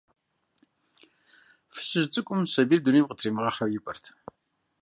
[1.73, 4.05] Фызыжь цӀыкӀум сабийр дунейм къытримыгъэхьэу ипӀырт.